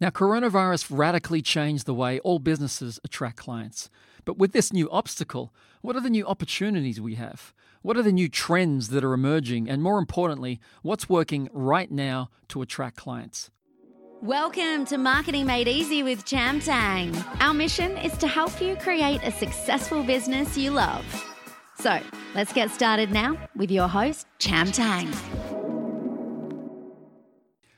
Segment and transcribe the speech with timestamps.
[0.00, 3.90] Now, coronavirus radically changed the way all businesses attract clients.
[4.24, 7.52] But with this new obstacle, what are the new opportunities we have?
[7.82, 9.68] What are the new trends that are emerging?
[9.68, 13.50] And more importantly, what's working right now to attract clients?
[14.22, 17.12] Welcome to Marketing Made Easy with Cham Tang.
[17.40, 21.04] Our mission is to help you create a successful business you love.
[21.80, 21.98] So
[22.36, 25.12] let's get started now with your host, Cham Tang.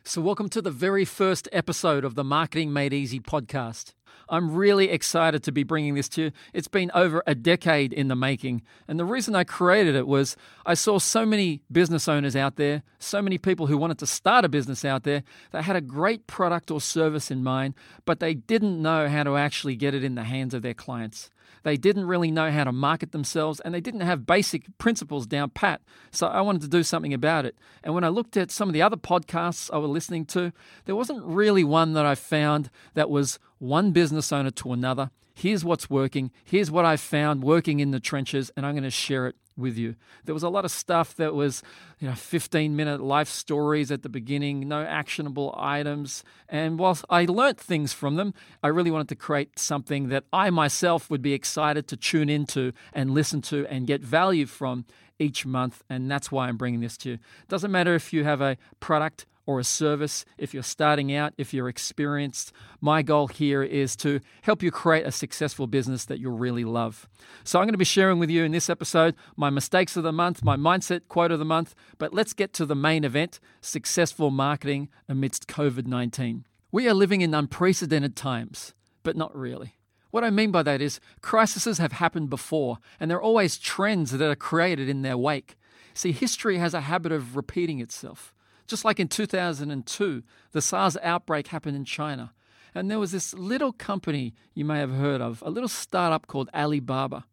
[0.03, 3.93] So, welcome to the very first episode of the Marketing Made Easy podcast.
[4.29, 6.33] I'm really excited to be bringing this to you.
[6.53, 8.63] It's been over a decade in the making.
[8.87, 12.83] And the reason I created it was I saw so many business owners out there,
[12.99, 16.27] so many people who wanted to start a business out there that had a great
[16.27, 17.75] product or service in mind,
[18.05, 21.31] but they didn't know how to actually get it in the hands of their clients.
[21.63, 25.51] They didn't really know how to market themselves and they didn't have basic principles down
[25.51, 25.81] pat.
[26.11, 27.57] So I wanted to do something about it.
[27.85, 30.53] And when I looked at some of the other podcasts I was listening to,
[30.85, 35.11] there wasn't really one that I found that was one business owner to another.
[35.35, 36.33] Here's what's working.
[36.45, 39.77] Here's what I found working in the trenches, and I'm going to share it with
[39.77, 39.95] you.
[40.25, 41.63] There was a lot of stuff that was,
[41.99, 46.25] you know, 15 minute life stories at the beginning, no actionable items.
[46.49, 50.51] And whilst I learnt things from them, I really wanted to create something that I
[50.51, 54.87] myself would be excited to tune into and listen to and get value from
[55.19, 55.83] each month.
[55.89, 57.19] And that's why I'm bringing this to you.
[57.49, 61.53] Doesn't matter if you have a product or a service, if you're starting out, if
[61.53, 66.39] you're experienced, my goal here is to help you create a successful business that you'll
[66.39, 67.09] really love.
[67.43, 70.13] So, I'm going to be sharing with you in this episode my mistakes of the
[70.13, 74.31] month, my mindset quote of the month, but let's get to the main event successful
[74.31, 76.45] marketing amidst COVID 19.
[76.71, 79.75] We are living in unprecedented times, but not really.
[80.13, 84.13] What I mean by that is crises have happened before, and there are always trends
[84.13, 85.57] that are created in their wake.
[85.93, 88.33] See, history has a habit of repeating itself.
[88.71, 92.33] Just like in 2002, the SARS outbreak happened in China.
[92.73, 96.49] And there was this little company you may have heard of, a little startup called
[96.55, 97.25] Alibaba.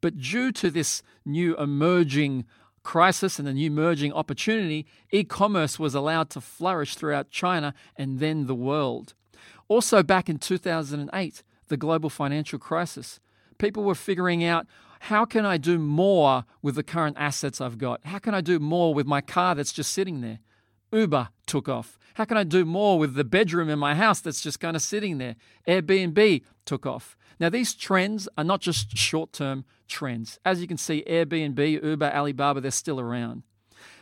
[0.00, 2.44] But due to this new emerging
[2.84, 8.20] crisis and the new emerging opportunity, e commerce was allowed to flourish throughout China and
[8.20, 9.14] then the world.
[9.66, 13.18] Also, back in 2008, the global financial crisis,
[13.58, 14.68] people were figuring out
[15.00, 18.06] how can I do more with the current assets I've got?
[18.06, 20.38] How can I do more with my car that's just sitting there?
[20.94, 21.98] Uber took off.
[22.14, 24.82] How can I do more with the bedroom in my house that's just kind of
[24.82, 25.34] sitting there?
[25.66, 27.16] Airbnb took off.
[27.40, 30.38] Now, these trends are not just short term trends.
[30.44, 33.42] As you can see, Airbnb, Uber, Alibaba, they're still around.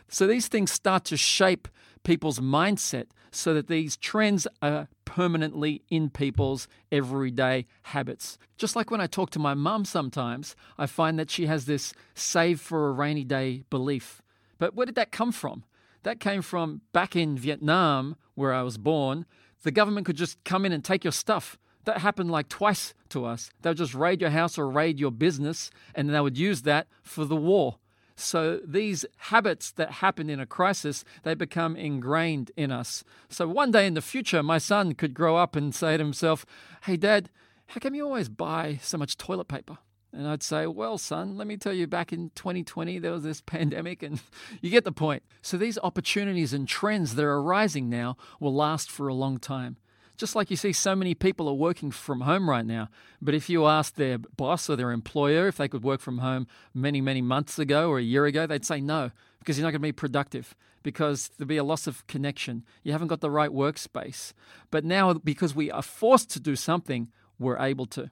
[0.07, 1.67] So these things start to shape
[2.03, 8.37] people's mindset so that these trends are permanently in people's everyday habits.
[8.57, 11.93] Just like when I talk to my mum sometimes, I find that she has this
[12.13, 14.21] save for a rainy day belief.
[14.59, 15.63] But where did that come from?
[16.03, 19.25] That came from back in Vietnam, where I was born.
[19.63, 21.57] The government could just come in and take your stuff.
[21.85, 23.49] That happened like twice to us.
[23.61, 26.87] They would just raid your house or raid your business, and they would use that
[27.01, 27.77] for the war.
[28.15, 33.03] So these habits that happen in a crisis, they become ingrained in us.
[33.29, 36.45] So one day in the future, my son could grow up and say to himself,
[36.83, 37.29] Hey, Dad,
[37.67, 39.79] how come you always buy so much toilet paper?
[40.15, 43.41] And I'd say, well, son, let me tell you, back in 2020, there was this
[43.45, 44.21] pandemic, and
[44.61, 45.23] you get the point.
[45.41, 49.77] So these opportunities and trends that are arising now will last for a long time.
[50.15, 52.89] Just like you see, so many people are working from home right now.
[53.19, 56.45] But if you asked their boss or their employer if they could work from home
[56.73, 59.09] many, many months ago or a year ago, they'd say no,
[59.39, 62.63] because you're not going to be productive, because there'll be a loss of connection.
[62.83, 64.33] You haven't got the right workspace.
[64.69, 67.09] But now, because we are forced to do something,
[67.39, 68.11] we're able to.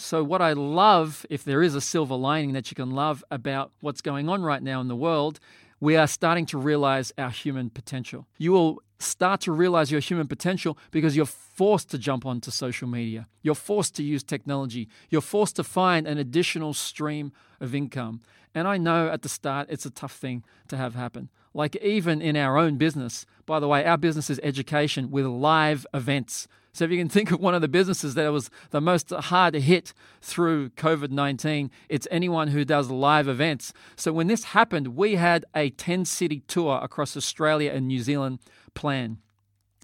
[0.00, 3.70] So, what I love, if there is a silver lining that you can love about
[3.80, 5.38] what's going on right now in the world,
[5.78, 8.26] we are starting to realize our human potential.
[8.38, 12.88] You will start to realize your human potential because you're forced to jump onto social
[12.88, 13.28] media.
[13.42, 14.88] You're forced to use technology.
[15.10, 18.20] You're forced to find an additional stream of income.
[18.54, 21.28] And I know at the start it's a tough thing to have happen.
[21.52, 25.86] Like even in our own business, by the way, our business is education with live
[25.92, 26.48] events.
[26.72, 29.54] So if you can think of one of the businesses that was the most hard
[29.54, 33.72] hit through COVID 19, it's anyone who does live events.
[33.96, 38.38] So when this happened, we had a 10 city tour across Australia and New Zealand
[38.74, 39.18] planned.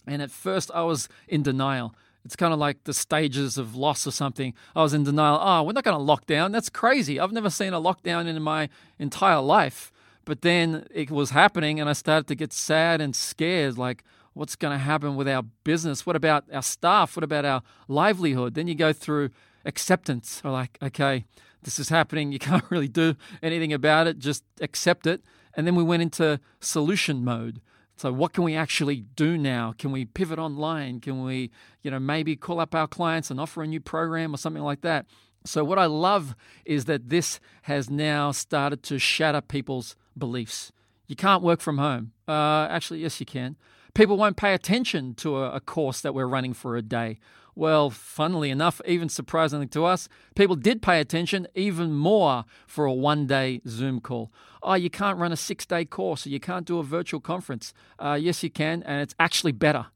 [0.07, 1.95] And at first, I was in denial.
[2.25, 4.53] It's kind of like the stages of loss or something.
[4.75, 5.39] I was in denial.
[5.41, 6.53] Oh, we're not going to lock down.
[6.53, 7.21] That's crazy.
[7.21, 8.69] I've never seen a lockdown in my
[8.99, 9.93] entire life.
[10.25, 14.03] But then it was happening, and I started to get sad and scared like,
[14.37, 16.05] what's going to happen with our business?
[16.05, 17.17] What about our staff?
[17.17, 18.53] What about our livelihood?
[18.53, 19.31] Then you go through
[19.65, 21.25] acceptance, or like, okay,
[21.63, 22.33] this is happening.
[22.37, 24.19] You can't really do anything about it.
[24.19, 25.23] Just accept it.
[25.55, 27.63] And then we went into solution mode.
[27.97, 29.73] So what can we actually do now?
[29.79, 31.01] Can we pivot online?
[31.01, 31.51] Can we,
[31.81, 34.83] you know, maybe call up our clients and offer a new program or something like
[34.83, 35.07] that?
[35.47, 36.37] So what I love
[36.67, 40.73] is that this has now started to shatter people's beliefs.
[41.07, 42.13] You can't work from home.
[42.29, 43.57] Uh, actually, yes, you can.
[43.97, 47.19] People won't pay attention to a, a course that we're running for a day.
[47.55, 52.93] Well, funnily enough, even surprisingly to us, people did pay attention even more for a
[52.93, 54.31] one day Zoom call.
[54.63, 57.73] Oh, you can't run a six day course or you can't do a virtual conference.
[57.99, 59.87] Uh, yes, you can, and it's actually better.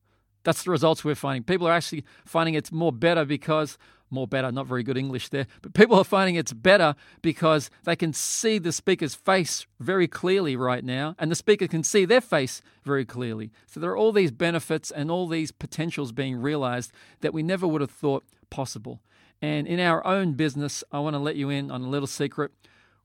[0.44, 1.42] That's the results we're finding.
[1.42, 3.76] People are actually finding it's more better because
[4.10, 7.96] more better, not very good English there, but people are finding it's better because they
[7.96, 12.20] can see the speaker's face very clearly right now, and the speaker can see their
[12.20, 13.52] face very clearly.
[13.66, 17.66] So there are all these benefits and all these potentials being realized that we never
[17.66, 19.00] would have thought possible.
[19.42, 22.52] And in our own business, I want to let you in on a little secret.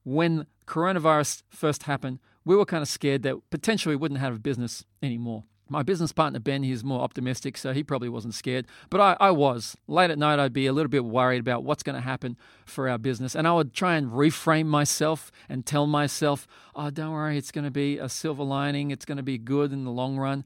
[0.03, 4.39] When coronavirus first happened, we were kind of scared that potentially we wouldn't have a
[4.39, 5.45] business anymore.
[5.67, 8.67] My business partner, Ben, he's more optimistic, so he probably wasn't scared.
[8.89, 9.75] But I, I was.
[9.87, 12.87] Late at night, I'd be a little bit worried about what's going to happen for
[12.87, 13.35] our business.
[13.35, 17.65] And I would try and reframe myself and tell myself, oh, don't worry, it's going
[17.65, 18.91] to be a silver lining.
[18.91, 20.43] It's going to be good in the long run.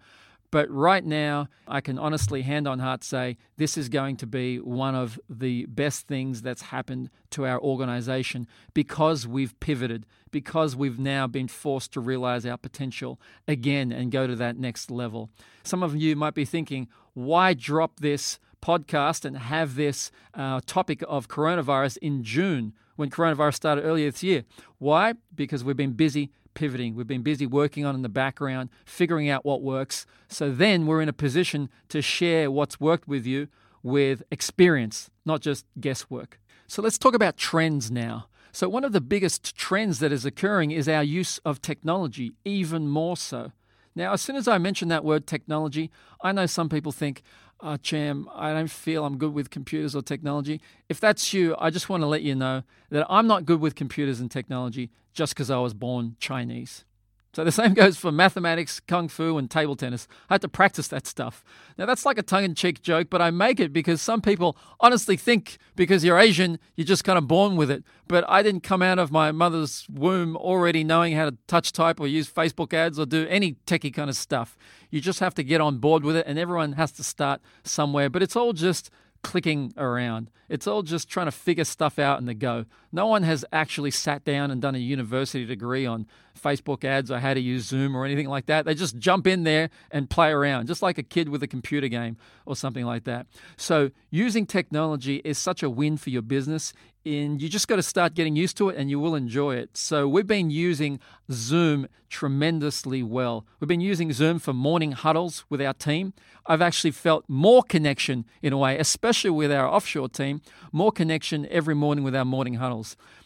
[0.52, 4.58] But right now, I can honestly, hand on heart, say this is going to be
[4.60, 10.98] one of the best things that's happened to our organization because we've pivoted, because we've
[10.98, 15.30] now been forced to realize our potential again and go to that next level.
[15.64, 21.04] Some of you might be thinking, why drop this podcast and have this uh, topic
[21.08, 24.46] of coronavirus in June when coronavirus started earlier this year?
[24.80, 25.14] Why?
[25.36, 26.96] Because we've been busy pivoting.
[26.96, 30.06] We've been busy working on in the background, figuring out what works.
[30.28, 33.48] So then we're in a position to share what's worked with you
[33.84, 36.40] with experience, not just guesswork.
[36.68, 38.28] So let's talk about trends now.
[38.52, 42.88] So, one of the biggest trends that is occurring is our use of technology, even
[42.88, 43.52] more so.
[43.96, 45.92] Now, as soon as I mention that word technology,
[46.22, 47.22] I know some people think,
[47.62, 50.62] oh, Cham, I don't feel I'm good with computers or technology.
[50.88, 53.76] If that's you, I just want to let you know that I'm not good with
[53.76, 56.86] computers and technology just because I was born Chinese.
[57.32, 60.08] So the same goes for mathematics, kung fu, and table tennis.
[60.30, 61.44] I had to practice that stuff.
[61.78, 65.60] Now that's like a tongue-in-cheek joke, but I make it because some people honestly think
[65.76, 67.84] because you're Asian, you're just kind of born with it.
[68.08, 72.00] But I didn't come out of my mother's womb already knowing how to touch type
[72.00, 74.58] or use Facebook ads or do any techie kind of stuff.
[74.90, 78.10] You just have to get on board with it, and everyone has to start somewhere.
[78.10, 78.90] But it's all just
[79.22, 80.32] clicking around.
[80.48, 82.66] It's all just trying to figure stuff out in the go.
[82.92, 86.08] No one has actually sat down and done a university degree on
[86.40, 88.66] Facebook ads or how to use Zoom or anything like that.
[88.66, 91.88] They just jump in there and play around, just like a kid with a computer
[91.88, 93.28] game or something like that.
[93.58, 96.74] So, using technology is such a win for your business
[97.06, 99.78] and you just got to start getting used to it and you will enjoy it.
[99.78, 101.00] So, we've been using
[101.32, 103.46] Zoom tremendously well.
[103.60, 106.14] We've been using Zoom for morning huddles with our team.
[106.46, 110.42] I've actually felt more connection in a way, especially with our offshore team,
[110.72, 112.79] more connection every morning with our morning huddles.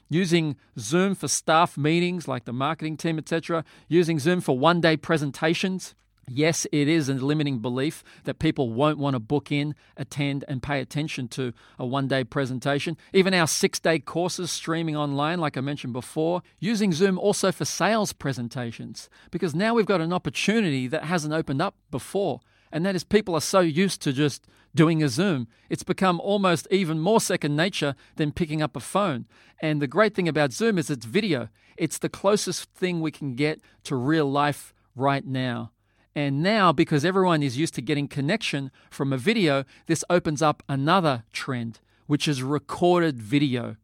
[0.10, 4.98] Using Zoom for staff meetings like the marketing team, etc., using Zoom for one day
[4.98, 5.96] presentations
[6.28, 10.64] Yes, it is a limiting belief that people won't want to book in, attend, and
[10.64, 12.98] pay attention to a one day presentation.
[13.12, 17.66] Even our six day courses streaming online, like I mentioned before, using Zoom also for
[17.66, 22.40] sales presentations, because now we've got an opportunity that hasn't opened up before.
[22.72, 25.48] And that is people are so used to just doing a Zoom.
[25.70, 29.26] It's become almost even more second nature than picking up a phone.
[29.62, 33.36] And the great thing about Zoom is it's video, it's the closest thing we can
[33.36, 35.72] get to real life right now.
[36.16, 40.62] And now, because everyone is used to getting connection from a video, this opens up
[40.70, 43.78] another trend, which is recorded video.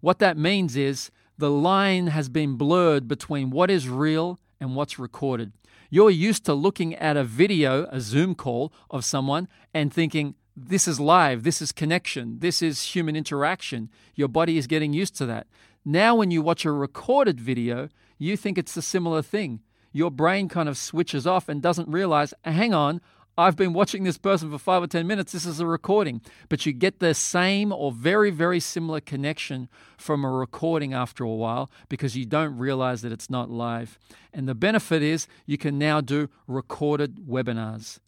[0.00, 4.98] What that means is the line has been blurred between what is real and what's
[4.98, 5.52] recorded.
[5.90, 10.88] You're used to looking at a video, a Zoom call of someone, and thinking, this
[10.88, 13.90] is live, this is connection, this is human interaction.
[14.14, 15.46] Your body is getting used to that.
[15.84, 17.88] Now, when you watch a recorded video,
[18.18, 19.60] you think it's a similar thing
[19.92, 23.00] your brain kind of switches off and doesn't realize, hang on,
[23.38, 25.30] I've been watching this person for five or 10 minutes.
[25.30, 26.22] This is a recording.
[26.48, 31.28] But you get the same or very, very similar connection from a recording after a
[31.28, 33.96] while because you don't realize that it's not live.
[34.34, 38.00] And the benefit is you can now do recorded webinars.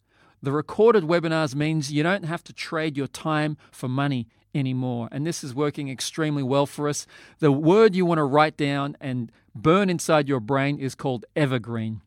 [0.43, 5.07] The recorded webinars means you don't have to trade your time for money anymore.
[5.13, 7.07] And this is working extremely well for us.
[7.39, 12.01] The word you want to write down and burn inside your brain is called evergreen.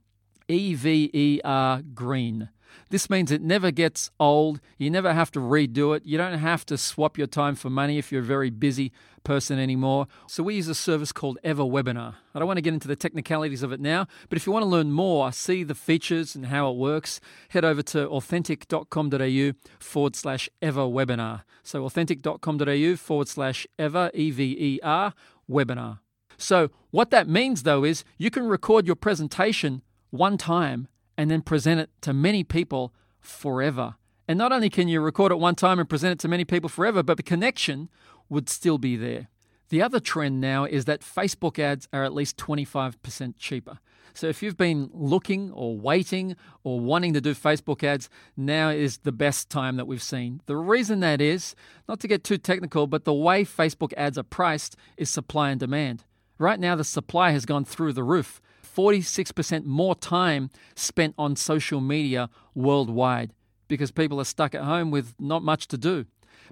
[0.46, 2.50] E V E R green.
[2.90, 4.60] This means it never gets old.
[4.78, 6.04] You never have to redo it.
[6.04, 8.92] You don't have to swap your time for money if you're a very busy
[9.24, 10.06] person anymore.
[10.26, 12.14] So we use a service called EverWebinar.
[12.34, 14.64] I don't want to get into the technicalities of it now, but if you want
[14.64, 20.16] to learn more, see the features and how it works, head over to authentic.com.au forward
[20.16, 21.42] slash EverWebinar.
[21.62, 25.14] So authentic.com.au forward slash Ever, E V E R,
[25.50, 26.00] webinar.
[26.36, 31.42] So what that means though is you can record your presentation one time and then
[31.42, 33.94] present it to many people forever.
[34.26, 36.68] And not only can you record it one time and present it to many people
[36.68, 37.90] forever, but the connection
[38.28, 39.28] would still be there.
[39.68, 43.78] The other trend now is that Facebook ads are at least 25% cheaper.
[44.14, 48.98] So if you've been looking or waiting or wanting to do Facebook ads, now is
[48.98, 50.40] the best time that we've seen.
[50.46, 51.56] The reason that is,
[51.88, 55.58] not to get too technical, but the way Facebook ads are priced is supply and
[55.58, 56.04] demand.
[56.38, 58.40] Right now, the supply has gone through the roof.
[58.74, 63.32] 46% more time spent on social media worldwide
[63.68, 66.06] because people are stuck at home with not much to do.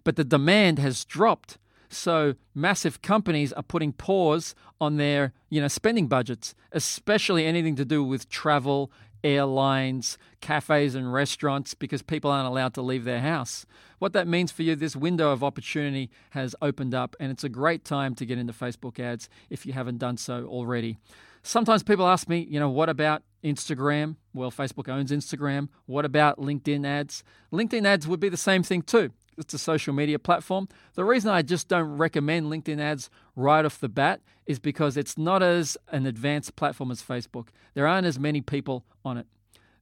[0.05, 1.59] But the demand has dropped.
[1.89, 7.85] So massive companies are putting pause on their, you know, spending budgets, especially anything to
[7.85, 8.91] do with travel,
[9.23, 13.67] airlines, cafes and restaurants because people aren't allowed to leave their house.
[13.99, 17.49] What that means for you, this window of opportunity has opened up and it's a
[17.49, 20.99] great time to get into Facebook ads if you haven't done so already.
[21.43, 24.17] Sometimes people ask me, you know, what about Instagram?
[24.33, 25.69] Well, Facebook owns Instagram.
[25.87, 27.25] What about LinkedIn ads?
[27.53, 29.11] LinkedIn ads would be the same thing too.
[29.37, 30.69] It's a social media platform.
[30.95, 35.19] The reason I just don't recommend LinkedIn ads right off the bat is because it's
[35.19, 37.49] not as an advanced platform as Facebook.
[37.75, 39.27] There aren't as many people on it.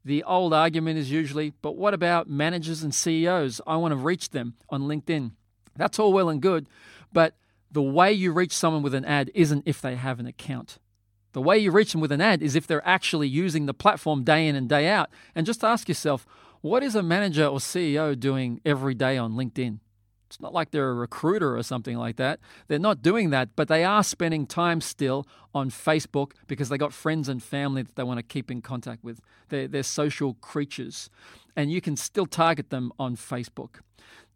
[0.05, 3.61] The old argument is usually, but what about managers and CEOs?
[3.67, 5.33] I want to reach them on LinkedIn.
[5.77, 6.69] That's all well and good,
[7.13, 7.35] but
[7.71, 10.79] the way you reach someone with an ad isn't if they have an account.
[11.33, 14.25] The way you reach them with an ad is if they're actually using the platform
[14.25, 15.11] day in and day out.
[15.35, 16.27] And just ask yourself,
[16.61, 19.79] what is a manager or CEO doing every day on LinkedIn?
[20.31, 22.39] It's not like they're a recruiter or something like that.
[22.69, 26.93] They're not doing that, but they are spending time still on Facebook because they got
[26.93, 29.21] friends and family that they want to keep in contact with.
[29.49, 31.11] They're, they're social creatures,
[31.57, 33.81] and you can still target them on Facebook.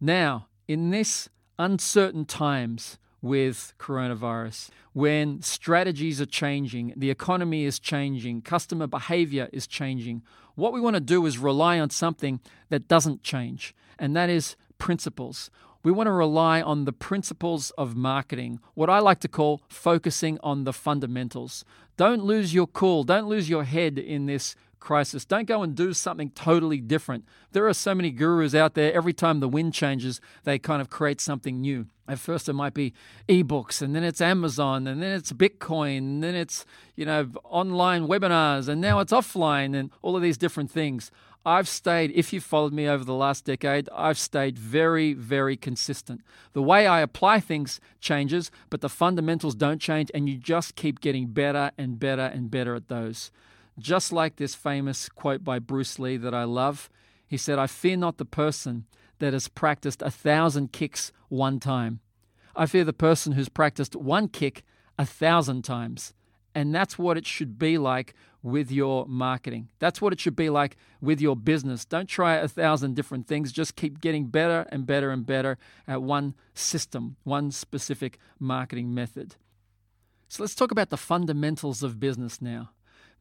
[0.00, 1.28] Now, in this
[1.60, 9.66] uncertain times, with coronavirus, when strategies are changing, the economy is changing, customer behavior is
[9.66, 10.22] changing,
[10.56, 12.38] what we want to do is rely on something
[12.68, 15.50] that doesn't change, and that is principles.
[15.82, 20.38] We want to rely on the principles of marketing, what I like to call focusing
[20.42, 21.64] on the fundamentals.
[21.96, 25.24] Don't lose your cool, don't lose your head in this crisis.
[25.24, 27.24] Don't go and do something totally different.
[27.52, 28.92] There are so many gurus out there.
[28.92, 31.86] Every time the wind changes, they kind of create something new.
[32.06, 32.92] At first, it might be
[33.28, 38.06] ebooks, and then it's Amazon, and then it's Bitcoin, and then it's you know online
[38.06, 41.11] webinars, and now it's offline, and all of these different things.
[41.46, 46.23] I've stayed, if you've followed me over the last decade, I've stayed very, very consistent.
[46.54, 51.00] The way I apply things changes, but the fundamentals don't change, and you just keep
[51.00, 53.30] getting better and better and better at those.
[53.78, 56.88] Just like this famous quote by Bruce Lee that I love,
[57.26, 58.87] he said, I fear not the person
[59.18, 62.00] that has practiced a thousand kicks one time.
[62.56, 64.62] I fear the person who's practiced one kick
[64.99, 66.14] a thousand times.
[66.54, 69.71] And that's what it should be like with your marketing.
[69.80, 71.85] That's what it should be like with your business.
[71.85, 73.50] Don't try a thousand different things.
[73.50, 79.35] Just keep getting better and better and better at one system, one specific marketing method.
[80.28, 82.71] So let's talk about the fundamentals of business now.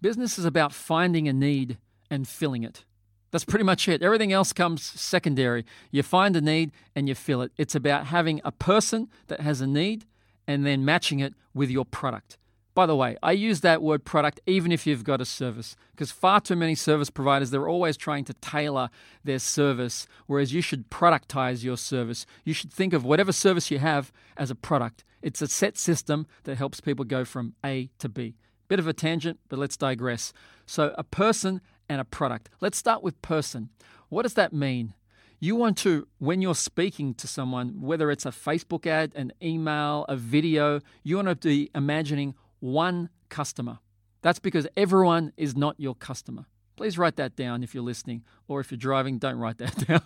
[0.02, 1.78] Business is about finding a need
[2.12, 2.86] and filling it.
[3.34, 4.04] That's pretty much it.
[4.04, 5.66] Everything else comes secondary.
[5.90, 7.52] You find a need and you fill it.
[7.58, 10.06] It's about having a person that has a need
[10.48, 12.38] and then matching it with your product.
[12.76, 16.12] By the way, I use that word product even if you've got a service, because
[16.12, 18.92] far too many service providers, they're always trying to tailor
[19.24, 22.28] their service, whereas you should productize your service.
[22.46, 25.04] You should think of whatever service you have as a product.
[25.24, 28.36] It's a set system that helps people go from A to B.
[28.68, 30.34] Bit of a tangent, but let's digress.
[30.66, 32.50] So, a person and a product.
[32.62, 33.70] Let's start with person.
[34.10, 34.94] What does that mean?
[35.40, 40.06] You want to, when you're speaking to someone, whether it's a Facebook ad, an email,
[40.08, 43.80] a video, you want to be imagining one customer.
[44.22, 46.46] That's because everyone is not your customer.
[46.76, 50.02] Please write that down if you're listening, or if you're driving, don't write that down.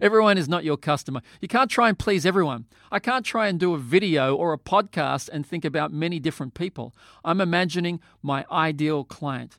[0.00, 1.20] everyone is not your customer.
[1.40, 2.66] You can't try and please everyone.
[2.92, 6.54] I can't try and do a video or a podcast and think about many different
[6.54, 6.94] people.
[7.24, 9.58] I'm imagining my ideal client.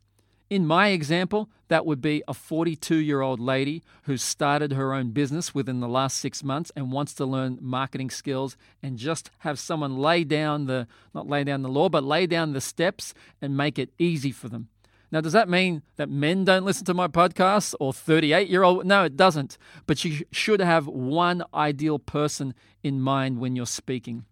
[0.53, 5.09] In my example, that would be a 42 year old lady who started her own
[5.09, 9.57] business within the last six months and wants to learn marketing skills and just have
[9.57, 13.57] someone lay down the, not lay down the law, but lay down the steps and
[13.57, 14.67] make it easy for them.
[15.11, 18.85] Now, does that mean that men don't listen to my podcast or 38 year old?
[18.85, 19.57] No, it doesn't.
[19.87, 24.25] But you should have one ideal person in mind when you're speaking.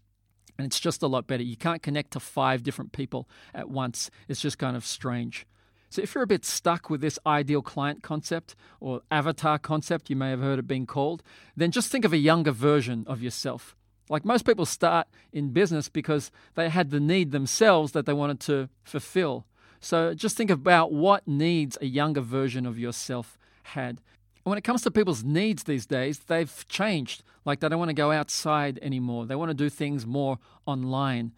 [0.59, 1.41] And it's just a lot better.
[1.41, 4.11] You can't connect to five different people at once.
[4.27, 5.47] It's just kind of strange.
[5.91, 10.15] So, if you're a bit stuck with this ideal client concept or avatar concept, you
[10.15, 11.21] may have heard it being called,
[11.57, 13.75] then just think of a younger version of yourself.
[14.09, 18.39] Like most people start in business because they had the need themselves that they wanted
[18.41, 19.45] to fulfill.
[19.81, 23.99] So just think about what needs a younger version of yourself had.
[24.45, 27.23] And when it comes to people's needs these days, they've changed.
[27.43, 31.33] Like they don't want to go outside anymore, they want to do things more online.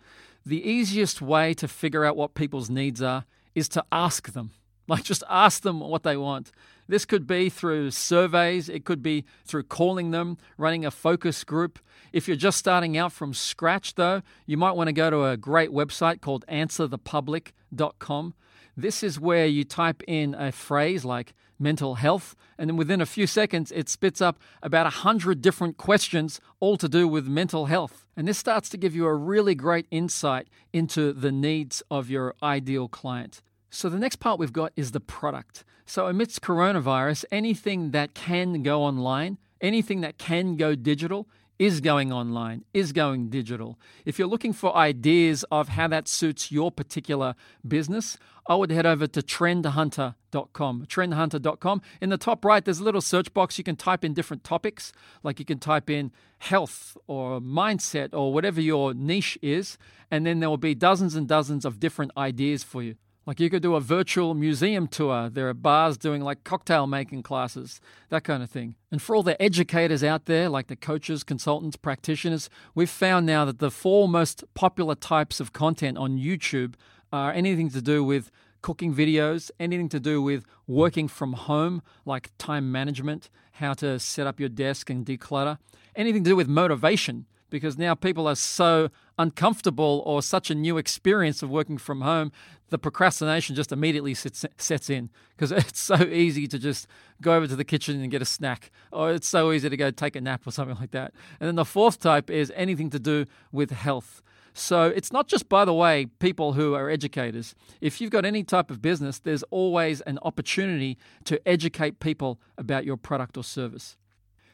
[0.45, 4.51] The easiest way to figure out what people's needs are is to ask them.
[4.85, 6.51] Like just ask them what they want.
[6.89, 11.79] This could be through surveys, it could be through calling them, running a focus group.
[12.11, 15.37] If you're just starting out from scratch, though, you might want to go to a
[15.37, 18.33] great website called answerthepublic.com.
[18.75, 23.05] This is where you type in a phrase like mental health, and then within a
[23.05, 28.05] few seconds, it spits up about 100 different questions, all to do with mental health.
[28.17, 32.33] And this starts to give you a really great insight into the needs of your
[32.41, 33.41] ideal client.
[33.69, 35.63] So, the next part we've got is the product.
[35.85, 41.27] So, amidst coronavirus, anything that can go online, anything that can go digital,
[41.59, 43.79] is going online, is going digital.
[44.05, 47.35] If you're looking for ideas of how that suits your particular
[47.67, 50.85] business, I would head over to trendhunter.com.
[50.85, 51.81] Trendhunter.com.
[52.01, 53.57] In the top right, there's a little search box.
[53.57, 54.91] You can type in different topics,
[55.23, 59.77] like you can type in health or mindset or whatever your niche is,
[60.11, 62.95] and then there will be dozens and dozens of different ideas for you.
[63.25, 65.29] Like you could do a virtual museum tour.
[65.29, 68.75] There are bars doing like cocktail making classes, that kind of thing.
[68.91, 73.45] And for all the educators out there, like the coaches, consultants, practitioners, we've found now
[73.45, 76.75] that the four most popular types of content on YouTube
[77.13, 78.29] are anything to do with
[78.61, 84.27] cooking videos, anything to do with working from home, like time management, how to set
[84.27, 85.59] up your desk and declutter,
[85.95, 90.79] anything to do with motivation, because now people are so uncomfortable or such a new
[90.79, 92.31] experience of working from home,
[92.69, 96.87] the procrastination just immediately sits, sets in because it's so easy to just
[97.21, 99.91] go over to the kitchen and get a snack, or it's so easy to go
[99.91, 101.13] take a nap or something like that.
[101.39, 104.23] And then the fourth type is anything to do with health.
[104.55, 107.53] So it's not just, by the way, people who are educators.
[107.81, 112.83] If you've got any type of business, there's always an opportunity to educate people about
[112.83, 113.95] your product or service.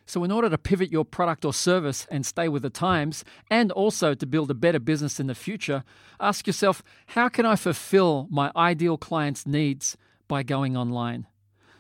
[0.10, 3.72] So, in order to pivot your product or service and stay with the times, and
[3.72, 5.84] also to build a better business in the future,
[6.20, 11.28] ask yourself how can I fulfill my ideal client's needs by going online?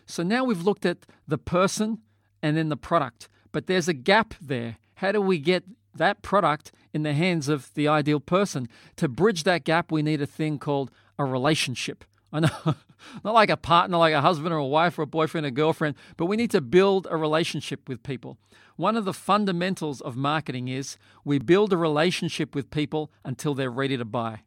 [0.05, 2.01] So, now we've looked at the person
[2.43, 4.77] and then the product, but there's a gap there.
[4.97, 5.63] How do we get
[5.95, 8.69] that product in the hands of the ideal person?
[8.97, 12.05] To bridge that gap, we need a thing called a relationship.
[12.31, 12.49] I know,
[13.23, 15.95] not like a partner, like a husband or a wife or a boyfriend or girlfriend,
[16.17, 18.37] but we need to build a relationship with people.
[18.75, 23.69] One of the fundamentals of marketing is we build a relationship with people until they're
[23.69, 24.41] ready to buy.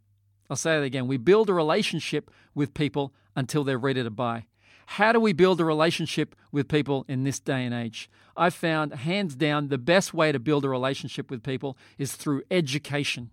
[0.49, 1.07] I'll say it again.
[1.07, 4.45] We build a relationship with people until they're ready to buy.
[4.87, 8.11] How do we build a relationship with people in this day and age?
[8.37, 12.43] I've found, hands down, the best way to build a relationship with people is through
[12.51, 13.31] education.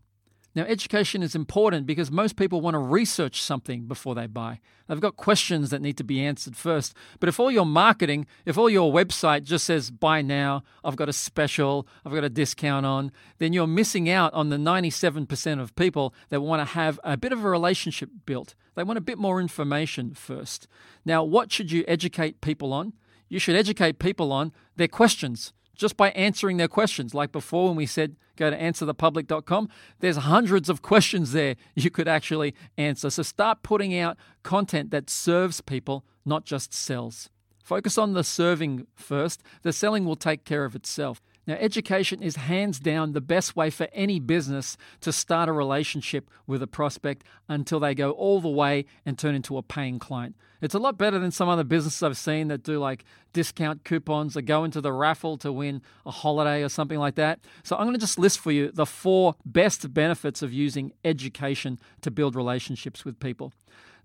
[0.56, 4.60] Now, education is important because most people want to research something before they buy.
[4.88, 6.96] They've got questions that need to be answered first.
[7.20, 11.08] But if all your marketing, if all your website just says buy now, I've got
[11.08, 15.76] a special, I've got a discount on, then you're missing out on the 97% of
[15.76, 18.56] people that want to have a bit of a relationship built.
[18.74, 20.68] They want a bit more information first.
[21.06, 22.94] Now, what should you educate people on?
[23.28, 27.14] You should educate people on their questions just by answering their questions.
[27.14, 32.08] Like before, when we said go to answerthepublic.com, there's hundreds of questions there you could
[32.08, 33.10] actually answer.
[33.10, 37.30] So start putting out content that serves people, not just sells.
[37.64, 41.22] Focus on the serving first, the selling will take care of itself.
[41.50, 46.30] Now, education is hands down the best way for any business to start a relationship
[46.46, 50.36] with a prospect until they go all the way and turn into a paying client.
[50.62, 54.38] It's a lot better than some other businesses I've seen that do like discount coupons
[54.38, 57.40] or go into the raffle to win a holiday or something like that.
[57.64, 61.80] So, I'm going to just list for you the four best benefits of using education
[62.02, 63.54] to build relationships with people.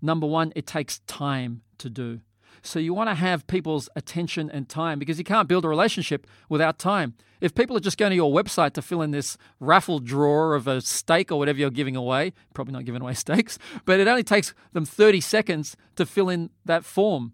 [0.01, 2.21] Number one, it takes time to do.
[2.61, 6.27] So you want to have people's attention and time because you can't build a relationship
[6.49, 7.15] without time.
[7.41, 10.67] If people are just going to your website to fill in this raffle drawer of
[10.67, 14.23] a steak or whatever you're giving away, probably not giving away steaks, but it only
[14.23, 17.33] takes them 30 seconds to fill in that form.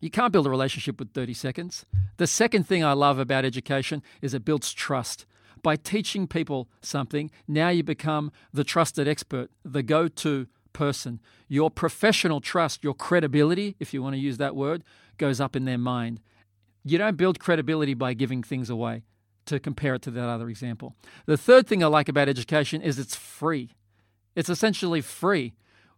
[0.00, 1.84] You can't build a relationship with 30 seconds.
[2.18, 5.26] The second thing I love about education is it builds trust.
[5.62, 10.46] By teaching people something, now you become the trusted expert, the go to
[10.78, 11.18] person.
[11.48, 14.84] Your professional trust, your credibility, if you want to use that word,
[15.18, 16.20] goes up in their mind.
[16.84, 19.02] You don't build credibility by giving things away,
[19.46, 20.94] to compare it to that other example.
[21.26, 23.70] The third thing I like about education is it's free.
[24.36, 25.54] It's essentially free.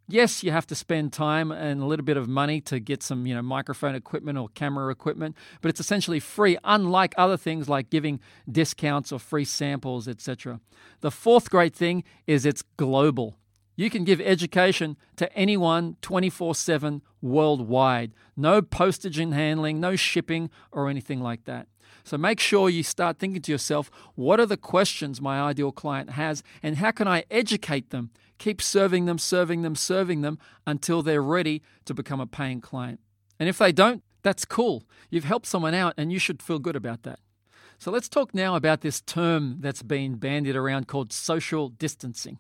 [0.09, 3.27] Yes, you have to spend time and a little bit of money to get some,
[3.27, 7.91] you know, microphone equipment or camera equipment, but it's essentially free, unlike other things like
[7.91, 8.19] giving
[8.51, 10.59] discounts or free samples, etc.
[11.01, 13.37] The fourth great thing is it's global.
[13.81, 18.13] You can give education to anyone 24 7 worldwide.
[18.37, 21.67] No postage and handling, no shipping, or anything like that.
[22.05, 26.11] So make sure you start thinking to yourself what are the questions my ideal client
[26.11, 31.03] has, and how can I educate them Keep serving them, serving them, serving them until
[31.03, 32.99] they're ready to become a paying client.
[33.39, 34.83] And if they don't, that's cool.
[35.11, 37.19] You've helped someone out and you should feel good about that.
[37.79, 42.39] So let's talk now about this term that's been bandied around called social distancing.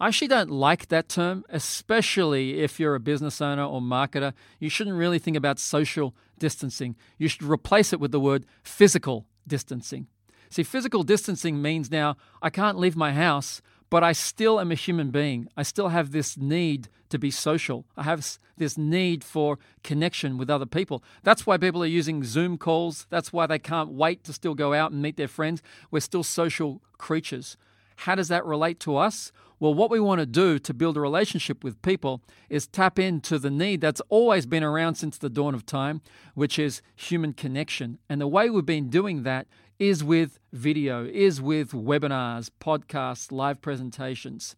[0.00, 4.32] I actually don't like that term, especially if you're a business owner or marketer.
[4.58, 6.96] You shouldn't really think about social distancing.
[7.16, 10.08] You should replace it with the word physical distancing.
[10.50, 14.76] See, physical distancing means now I can't leave my house, but I still am a
[14.76, 15.48] human being.
[15.56, 17.84] I still have this need to be social.
[17.96, 21.04] I have this need for connection with other people.
[21.22, 23.06] That's why people are using Zoom calls.
[23.10, 25.62] That's why they can't wait to still go out and meet their friends.
[25.92, 27.56] We're still social creatures.
[27.96, 29.32] How does that relate to us?
[29.60, 33.38] Well, what we want to do to build a relationship with people is tap into
[33.38, 36.02] the need that's always been around since the dawn of time,
[36.34, 37.98] which is human connection.
[38.08, 39.46] And the way we've been doing that
[39.78, 44.56] is with video, is with webinars, podcasts, live presentations.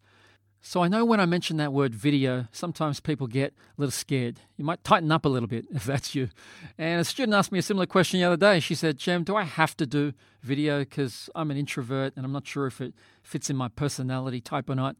[0.61, 4.41] So I know when I mention that word video, sometimes people get a little scared.
[4.57, 6.29] You might tighten up a little bit if that's you.
[6.77, 8.59] And a student asked me a similar question the other day.
[8.59, 12.31] She said, Cham, do I have to do video because I'm an introvert and I'm
[12.31, 12.93] not sure if it
[13.27, 14.95] fits in my personality type or not?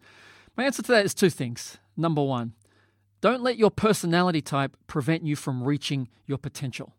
[0.56, 1.78] My answer to that is two things.
[1.96, 2.54] Number one,
[3.22, 6.94] don't let your personality type prevent you from reaching your potential.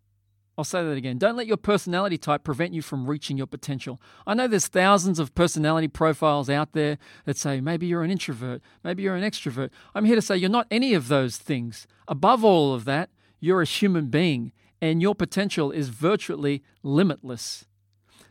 [0.57, 1.19] I'll say that again.
[1.19, 4.01] Don't let your personality type prevent you from reaching your potential.
[4.27, 8.61] I know there's thousands of personality profiles out there that say maybe you're an introvert,
[8.83, 9.71] maybe you're an extrovert.
[9.95, 11.87] I'm here to say you're not any of those things.
[12.09, 17.67] Above all of that, you're a human being and your potential is virtually limitless.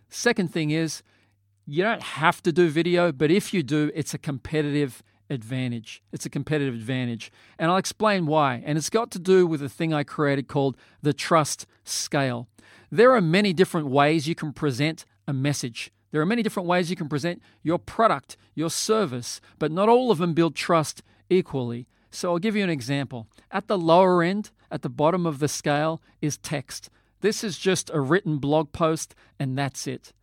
[0.10, 1.04] Second thing is,
[1.68, 6.02] you don't have to do video, but if you do, it's a competitive advantage.
[6.14, 7.30] It's a competitive advantage.
[7.60, 8.64] And I'll explain why.
[8.66, 12.48] And it's got to do with a thing I created called the trust scale.
[12.90, 15.92] There are many different ways you can present a message.
[16.12, 20.10] There are many different ways you can present your product, your service, but not all
[20.10, 21.86] of them build trust equally.
[22.10, 23.28] So I'll give you an example.
[23.52, 26.90] At the lower end, at the bottom of the scale, is text.
[27.20, 30.14] This is just a written blog post, and that's it.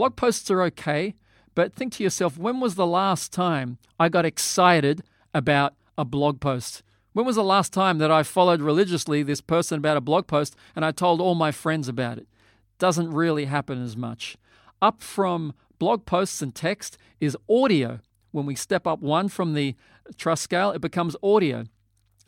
[0.00, 1.14] Blog posts are okay,
[1.54, 5.02] but think to yourself, when was the last time I got excited
[5.34, 6.82] about a blog post?
[7.12, 10.56] When was the last time that I followed religiously this person about a blog post
[10.74, 12.26] and I told all my friends about it?
[12.78, 14.38] Doesn't really happen as much.
[14.80, 18.00] Up from blog posts and text is audio.
[18.30, 19.76] When we step up one from the
[20.16, 21.64] trust scale, it becomes audio.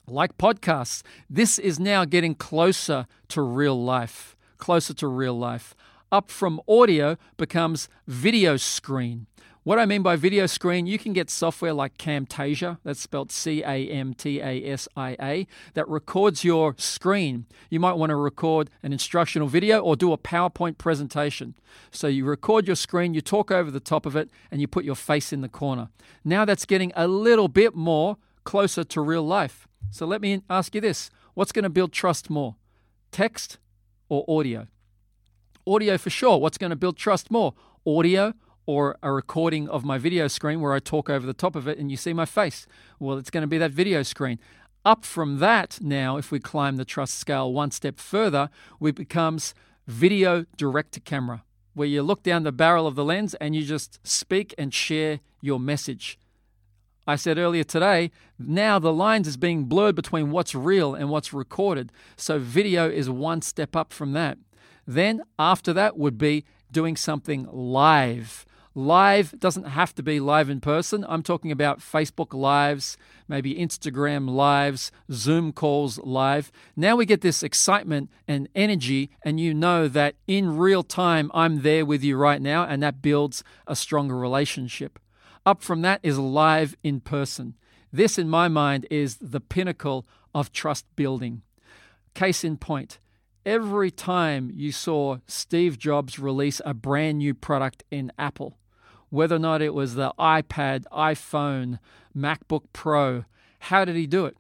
[0.07, 4.37] Like podcasts, this is now getting closer to real life.
[4.59, 5.75] Closer to real life
[6.13, 9.27] up from audio becomes video screen.
[9.65, 13.63] What I mean by video screen, you can get software like Camtasia, that's spelled C
[13.63, 17.47] A M T A S I A, that records your screen.
[17.71, 21.55] You might want to record an instructional video or do a PowerPoint presentation.
[21.93, 24.85] So you record your screen, you talk over the top of it, and you put
[24.85, 25.91] your face in the corner.
[26.25, 29.69] Now that's getting a little bit more closer to real life.
[29.91, 32.57] So let me ask you this what's going to build trust more,
[33.13, 33.59] text
[34.09, 34.67] or audio?
[35.65, 36.39] Audio for sure.
[36.39, 37.55] What's going to build trust more?
[37.87, 38.35] Audio
[38.67, 41.79] or a recording of my video screen where I talk over the top of it
[41.79, 42.67] and you see my face?
[42.99, 44.41] Well, it's going to be that video screen.
[44.85, 49.55] Up from that, now, if we climb the trust scale one step further, it becomes
[49.87, 51.45] video direct to camera,
[51.75, 55.21] where you look down the barrel of the lens and you just speak and share
[55.41, 56.19] your message.
[57.07, 61.33] I said earlier today, now the lines is being blurred between what's real and what's
[61.33, 61.93] recorded.
[62.17, 64.39] So video is one step up from that.
[64.87, 68.47] Then, after that, would be doing something live.
[68.75, 71.05] Live doesn't have to be live in person.
[71.07, 72.97] I'm talking about Facebook Lives,
[73.29, 76.51] maybe Instagram Lives, Zoom calls live.
[76.75, 81.61] Now we get this excitement and energy, and you know that in real time, I'm
[81.61, 84.99] there with you right now, and that builds a stronger relationship.
[85.45, 87.57] Up from that is live in person.
[87.93, 91.43] This, in my mind, is the pinnacle of trust building.
[92.15, 93.01] Case in point,
[93.45, 98.59] every time you saw Steve Jobs release a brand new product in Apple,
[99.11, 101.79] whether or not it was the iPad, iPhone,
[102.17, 103.25] MacBook Pro,
[103.61, 104.37] How did he do it?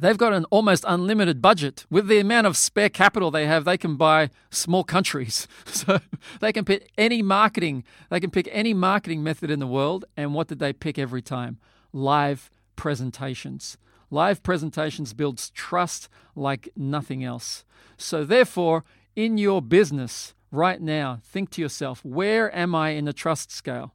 [0.00, 1.84] They've got an almost unlimited budget.
[1.90, 5.48] With the amount of spare capital they have, they can buy small countries.
[5.66, 6.00] So
[6.40, 10.04] they can pick any marketing, they can pick any marketing method in the world.
[10.16, 11.58] And what did they pick every time?
[11.92, 13.78] Live presentations.
[14.10, 17.64] Live presentations builds trust like nothing else.
[17.96, 23.12] So therefore, in your business right now, think to yourself, where am I in the
[23.12, 23.94] trust scale?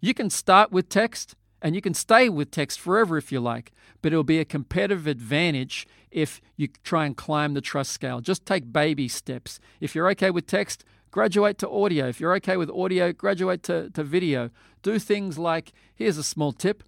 [0.00, 3.72] You can start with text and you can stay with text forever if you like,
[4.02, 8.20] but it'll be a competitive advantage if you try and climb the trust scale.
[8.20, 9.60] Just take baby steps.
[9.80, 12.06] If you're okay with text, graduate to audio.
[12.06, 14.50] If you're okay with audio, graduate to, to video.
[14.82, 16.82] Do things like here's a small tip.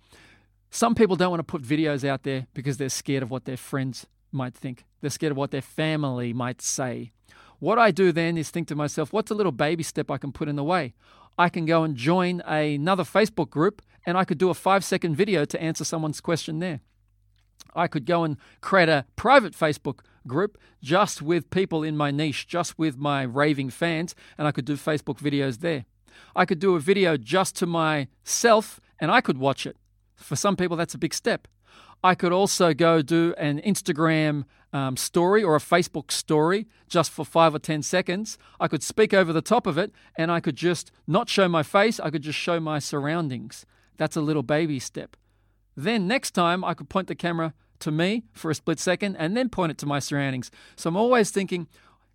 [0.77, 3.57] Some people don't want to put videos out there because they're scared of what their
[3.57, 7.13] friends might think, they're scared of what their family might say.
[7.61, 10.33] What I do then is think to myself, what's a little baby step I can
[10.33, 10.93] put in the way?
[11.39, 15.17] I can go and join another Facebook group and I could do a five second
[15.17, 16.81] video to answer someone's question there.
[17.75, 22.47] I could go and create a private Facebook group just with people in my niche,
[22.47, 25.87] just with my raving fans, and I could do Facebook videos there.
[26.35, 29.79] I could do a video just to myself and I could watch it.
[30.17, 31.49] For some people, that's a big step.
[32.03, 37.25] I could also go do an Instagram um, story or a Facebook story just for
[37.25, 38.39] five or 10 seconds.
[38.61, 41.63] I could speak over the top of it and I could just not show my
[41.63, 43.65] face, I could just show my surroundings.
[43.97, 45.17] That's a little baby step.
[45.77, 49.37] Then next time, I could point the camera to me for a split second and
[49.37, 50.51] then point it to my surroundings.
[50.77, 51.69] So I'm always thinking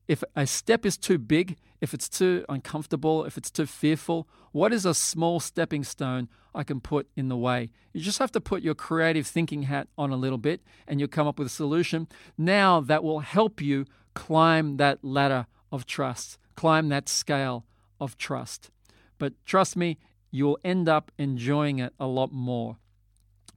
[0.08, 4.74] if a step is too big, if it's too uncomfortable, if it's too fearful, what
[4.74, 7.72] is a small stepping stone I can put in the way?
[7.94, 11.10] You just have to put your creative thinking hat on a little bit and you'll
[11.10, 12.08] come up with a solution.
[12.38, 17.66] Now that will help you climb that ladder of trust, climb that scale
[18.00, 18.70] of trust.
[19.18, 19.98] But trust me,
[20.32, 22.78] you'll end up enjoying it a lot more.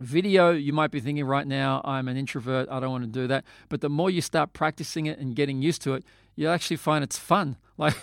[0.01, 3.27] Video, you might be thinking right now, I'm an introvert, I don't want to do
[3.29, 3.45] that.
[3.69, 6.05] But the more you start practicing it and getting used to it,
[6.37, 7.57] you actually find it's fun.
[7.77, 7.97] Like,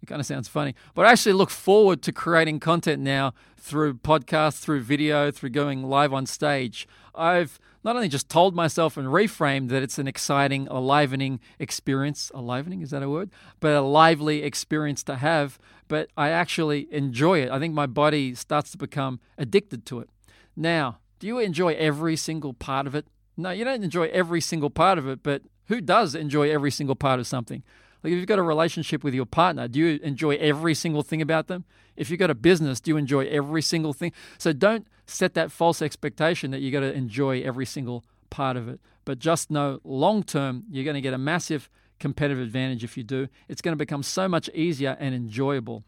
[0.00, 3.94] it kind of sounds funny, but I actually look forward to creating content now through
[3.94, 6.86] podcasts, through video, through going live on stage.
[7.16, 12.30] I've not only just told myself and reframed that it's an exciting, alivening experience.
[12.34, 13.30] Alivening, is that a word?
[13.58, 17.50] But a lively experience to have, but I actually enjoy it.
[17.50, 20.10] I think my body starts to become addicted to it.
[20.56, 23.06] Now, do you enjoy every single part of it?
[23.36, 26.96] No, you don't enjoy every single part of it, but who does enjoy every single
[26.96, 27.62] part of something?
[28.02, 31.20] Like if you've got a relationship with your partner, do you enjoy every single thing
[31.20, 31.64] about them?
[31.96, 34.12] If you've got a business, do you enjoy every single thing?
[34.38, 38.68] So don't set that false expectation that you're going to enjoy every single part of
[38.68, 38.80] it.
[39.04, 43.02] But just know long term, you're going to get a massive competitive advantage if you
[43.02, 43.28] do.
[43.48, 45.84] It's going to become so much easier and enjoyable.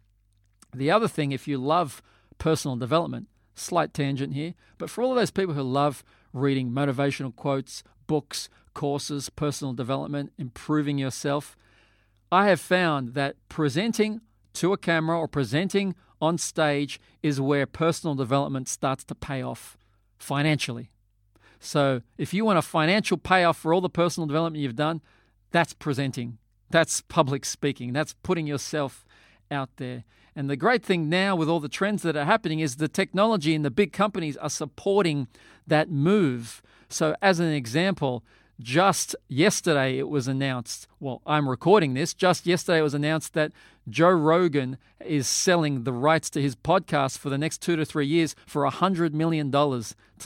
[0.75, 2.03] The other thing, if you love
[2.39, 7.35] personal development, slight tangent here, but for all of those people who love reading motivational
[7.35, 11.57] quotes, books, courses, personal development, improving yourself,
[12.33, 14.21] I have found that presenting
[14.55, 19.77] to a camera or presenting on stage is where personal development starts to pay off
[20.19, 20.91] financially.
[21.59, 25.03] So, if you want a financial payoff for all the personal development you've done,
[25.51, 26.39] that's presenting.
[26.71, 27.93] That's public speaking.
[27.93, 29.05] That's putting yourself
[29.51, 30.05] out there.
[30.37, 33.55] And the great thing now with all the trends that are happening is the technology
[33.55, 35.29] and the big companies are supporting
[35.67, 36.63] that move.
[36.89, 38.25] So, as an example,
[38.61, 43.53] just yesterday it was announced, well, I'm recording this, just yesterday it was announced that
[43.89, 48.07] Joe Rogan is selling the rights to his podcast for the next two to three
[48.07, 49.59] years for $100 million to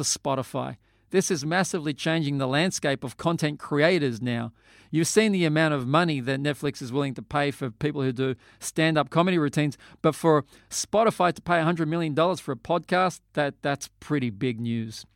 [0.03, 0.77] Spotify.
[1.15, 4.53] This is massively changing the landscape of content creators now.
[4.91, 8.11] You've seen the amount of money that Netflix is willing to pay for people who
[8.11, 13.21] do stand up comedy routines, but for Spotify to pay $100 million for a podcast,
[13.35, 15.07] that, that's pretty big news.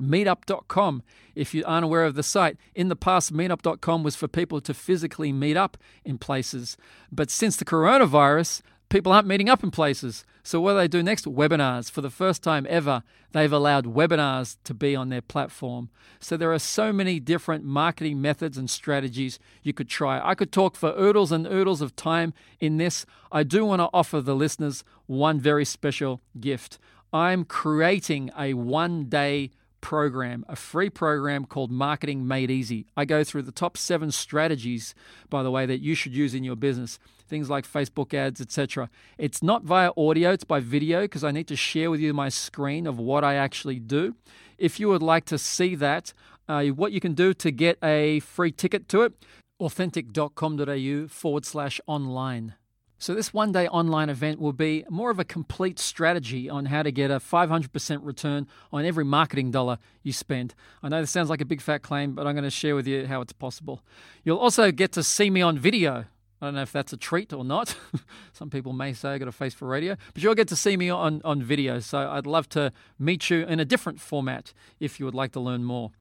[0.00, 1.02] Meetup.com,
[1.34, 4.72] if you aren't aware of the site, in the past, Meetup.com was for people to
[4.72, 6.78] physically meet up in places.
[7.12, 10.24] But since the coronavirus, people aren't meeting up in places.
[10.42, 11.26] So, what do they do next?
[11.26, 11.90] Webinars.
[11.90, 15.90] For the first time ever, they've allowed webinars to be on their platform.
[16.20, 20.20] So, there are so many different marketing methods and strategies you could try.
[20.26, 23.04] I could talk for oodles and oodles of time in this.
[23.30, 26.78] I do want to offer the listeners one very special gift.
[27.12, 32.86] I'm creating a one day program, a free program called Marketing Made Easy.
[32.96, 34.94] I go through the top seven strategies,
[35.30, 36.98] by the way, that you should use in your business.
[37.28, 38.88] Things like Facebook ads, etc.
[39.18, 42.28] It's not via audio, it's by video because I need to share with you my
[42.28, 44.14] screen of what I actually do.
[44.56, 46.12] If you would like to see that,
[46.48, 49.12] uh, what you can do to get a free ticket to it,
[49.60, 52.54] authentic.com.au forward slash online.
[53.00, 56.82] So, this one day online event will be more of a complete strategy on how
[56.82, 60.56] to get a 500% return on every marketing dollar you spend.
[60.82, 62.88] I know this sounds like a big fat claim, but I'm going to share with
[62.88, 63.82] you how it's possible.
[64.24, 66.06] You'll also get to see me on video.
[66.42, 67.76] I don't know if that's a treat or not.
[68.32, 70.76] Some people may say I got a face for radio, but you'll get to see
[70.76, 71.78] me on, on video.
[71.78, 75.40] So, I'd love to meet you in a different format if you would like to
[75.40, 75.92] learn more.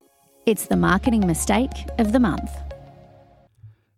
[0.47, 2.49] It's the marketing mistake of the month.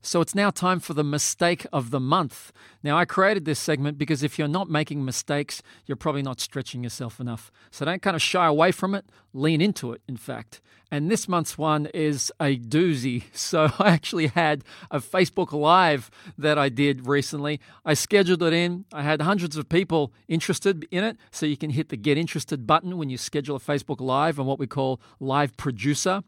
[0.02, 2.54] So it's now time for the mistake of the month.
[2.84, 6.84] Now, I created this segment because if you're not making mistakes, you're probably not stretching
[6.84, 7.52] yourself enough.
[7.70, 10.62] So don't kind of shy away from it, lean into it, in fact.
[10.92, 13.24] And this month's one is a doozy.
[13.50, 17.60] So I actually had a Facebook Live that I did recently.
[17.84, 18.86] I scheduled it in.
[18.94, 21.18] I had hundreds of people interested in it.
[21.32, 24.46] So you can hit the Get Interested button when you schedule a Facebook Live on
[24.46, 26.22] what we call Live Producer.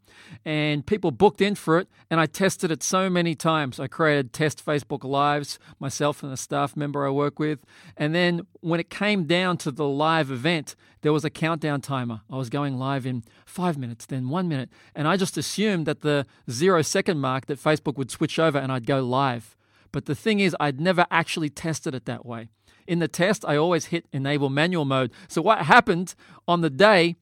[0.45, 1.89] And people booked in for it.
[2.10, 3.80] And I tested it so many times.
[3.80, 7.60] I created test Facebook Lives myself and a staff member I work with.
[7.97, 12.22] And then when it came down to the live event, there was a countdown timer.
[12.30, 14.70] I was going live in five minutes, then one minute.
[14.96, 18.72] And I just assumed that the zero second mark that Facebook would switch over and
[18.72, 19.56] I'd go live.
[19.92, 22.50] But the thing is, I'd never actually tested it that way.
[22.88, 25.12] In the test, I always hit enable manual mode.
[25.28, 26.16] So what happened
[26.48, 27.16] on the day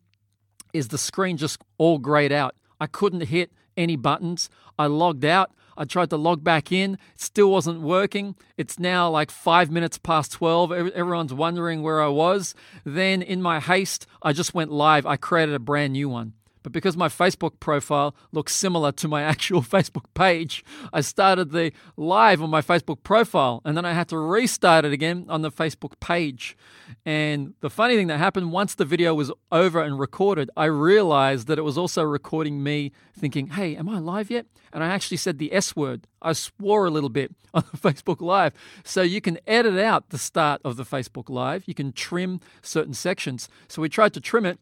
[0.73, 2.55] is the screen just all grayed out.
[2.79, 4.49] I couldn't hit any buttons.
[4.77, 5.51] I logged out.
[5.79, 8.35] I tried to log back in, still wasn't working.
[8.57, 10.73] It's now like five minutes past 12.
[10.73, 12.53] Everyone's wondering where I was.
[12.83, 15.05] Then, in my haste, I just went live.
[15.05, 16.33] I created a brand new one.
[16.63, 21.71] But because my Facebook profile looks similar to my actual Facebook page, I started the
[21.97, 25.51] live on my Facebook profile and then I had to restart it again on the
[25.51, 26.57] Facebook page.
[27.05, 31.47] And the funny thing that happened once the video was over and recorded, I realized
[31.47, 34.45] that it was also recording me thinking, hey, am I live yet?
[34.71, 36.07] And I actually said the S word.
[36.21, 38.53] I swore a little bit on the Facebook Live.
[38.83, 42.93] So you can edit out the start of the Facebook Live, you can trim certain
[42.93, 43.49] sections.
[43.67, 44.59] So we tried to trim it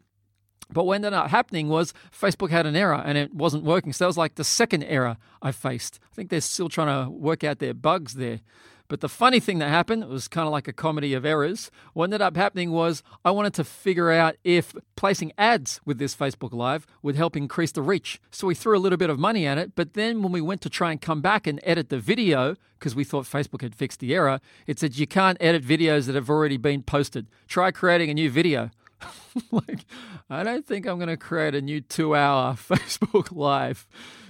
[0.72, 3.94] but what ended up happening was Facebook had an error and it wasn't working.
[3.94, 6.00] So that was like the second error I faced.
[6.12, 8.42] I think they're still trying to work out their bugs there.
[8.90, 11.70] But the funny thing that happened, it was kind of like a comedy of errors.
[11.94, 16.16] What ended up happening was I wanted to figure out if placing ads with this
[16.16, 18.22] Facebook Live would help increase the reach.
[18.32, 19.74] So we threw a little bit of money at it.
[19.76, 22.96] But then when we went to try and come back and edit the video, because
[22.96, 26.30] we thought Facebook had fixed the error, it said you can't edit videos that have
[26.30, 27.28] already been posted.
[27.48, 28.72] Try creating a new video.
[29.52, 29.86] like,
[30.30, 33.88] I don't think I'm going to create a new two hour Facebook Live.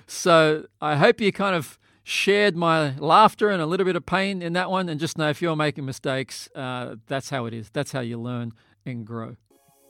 [0.08, 4.42] So I hope you kind of shared my laughter and a little bit of pain
[4.42, 4.88] in that one.
[4.88, 7.70] And just know if you're making mistakes, uh, that's how it is.
[7.70, 8.54] That's how you learn
[8.86, 9.36] and grow.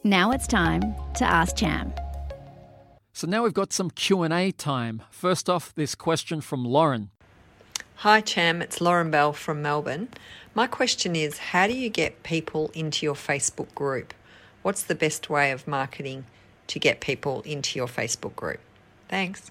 [0.04, 0.82] Now it's time
[1.16, 1.94] to ask Cham.
[3.14, 5.02] So now we've got some Q&A time.
[5.10, 7.10] First off, this question from Lauren.
[8.02, 10.10] Hi Cham, it's Lauren Bell from Melbourne.
[10.54, 14.14] My question is how do you get people into your Facebook group?
[14.68, 16.26] What's the best way of marketing
[16.68, 18.60] to get people into your Facebook group?
[19.08, 19.50] Thanks.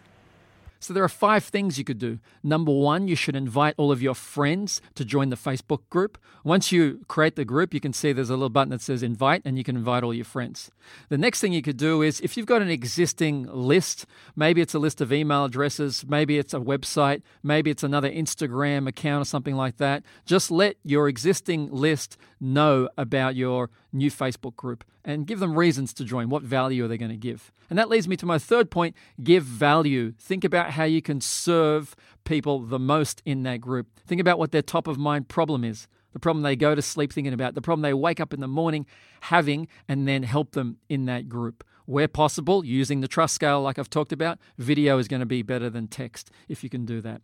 [0.79, 2.19] So there are five things you could do.
[2.43, 6.19] Number one, you should invite all of your friends to join the Facebook group.
[6.45, 9.41] Once you create the group, you can see there's a little button that says invite,
[9.47, 10.71] and you can invite all your friends.
[11.09, 14.05] The next thing you could do is if you've got an existing list,
[14.37, 18.87] maybe it's a list of email addresses, maybe it's a website, maybe it's another Instagram
[18.87, 24.57] account or something like that, just let your existing list know about your new Facebook
[24.57, 26.29] group and give them reasons to join.
[26.29, 27.53] What value are they going to give?
[27.71, 30.13] And that leads me to my third point give value.
[30.19, 33.87] Think about how you can serve people the most in that group.
[34.07, 37.13] Think about what their top of mind problem is the problem they go to sleep
[37.13, 38.87] thinking about, the problem they wake up in the morning
[39.21, 41.63] having, and then help them in that group.
[41.85, 45.43] Where possible, using the trust scale like I've talked about, video is going to be
[45.43, 47.21] better than text if you can do that.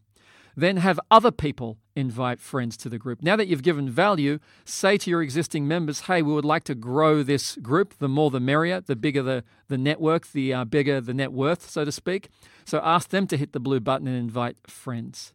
[0.57, 3.23] Then have other people invite friends to the group.
[3.23, 6.75] Now that you've given value, say to your existing members, hey, we would like to
[6.75, 7.99] grow this group.
[7.99, 11.69] The more the merrier, the bigger the, the network, the uh, bigger the net worth,
[11.69, 12.29] so to speak.
[12.65, 15.35] So ask them to hit the blue button and invite friends.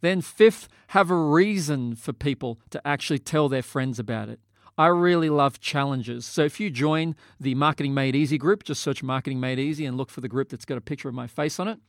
[0.00, 4.40] Then, fifth, have a reason for people to actually tell their friends about it.
[4.78, 6.24] I really love challenges.
[6.24, 9.98] So if you join the Marketing Made Easy group, just search Marketing Made Easy and
[9.98, 11.80] look for the group that's got a picture of my face on it.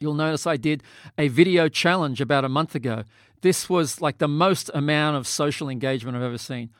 [0.00, 0.82] You'll notice I did
[1.18, 3.04] a video challenge about a month ago.
[3.42, 6.70] This was like the most amount of social engagement I've ever seen.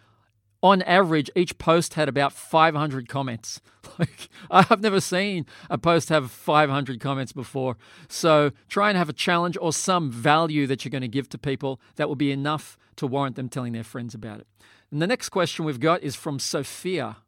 [0.62, 3.60] On average, each post had about 500 comments.
[3.98, 7.76] Like I've never seen a post have 500 comments before.
[8.08, 11.38] So try and have a challenge or some value that you're going to give to
[11.38, 14.48] people that will be enough to warrant them telling their friends about it.
[14.90, 17.18] And the next question we've got is from Sophia.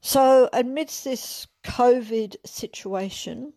[0.00, 3.52] So, amidst this COVID situation,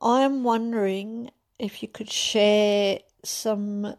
[0.00, 3.96] I'm wondering if you could share some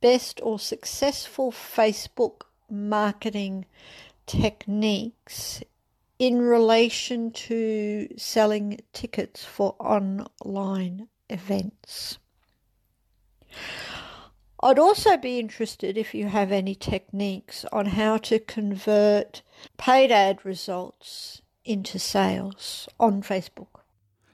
[0.00, 3.66] best or successful Facebook marketing
[4.26, 5.62] techniques
[6.18, 12.18] in relation to selling tickets for online events.
[14.60, 19.42] I'd also be interested if you have any techniques on how to convert
[19.76, 23.73] paid ad results into sales on Facebook.